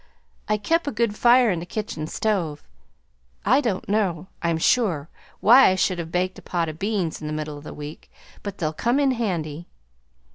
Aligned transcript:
I 0.49 0.57
kep' 0.57 0.87
a 0.87 0.91
good 0.91 1.15
fire 1.15 1.51
in 1.51 1.59
the 1.59 1.65
kitchen 1.67 2.07
stove. 2.07 2.63
I 3.45 3.61
don't 3.61 3.87
know, 3.87 4.25
I'm 4.41 4.57
sure, 4.57 5.09
why 5.41 5.67
I 5.69 5.75
should 5.75 5.99
have 5.99 6.11
baked 6.11 6.39
a 6.39 6.41
pot 6.41 6.69
o' 6.69 6.73
beans 6.73 7.21
in 7.21 7.27
the 7.27 7.33
middle 7.33 7.55
of 7.59 7.63
the 7.65 7.71
week, 7.71 8.11
but 8.41 8.57
they'll 8.57 8.73
come 8.73 8.99
in 8.99 9.11
handy. 9.11 9.67